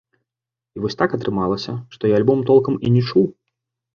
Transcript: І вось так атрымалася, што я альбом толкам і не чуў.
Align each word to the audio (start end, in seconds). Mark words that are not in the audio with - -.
І 0.77 0.79
вось 0.85 0.97
так 1.01 1.09
атрымалася, 1.17 1.75
што 1.97 2.03
я 2.13 2.17
альбом 2.21 2.39
толкам 2.49 2.79
і 2.87 2.95
не 2.95 3.03
чуў. 3.11 3.29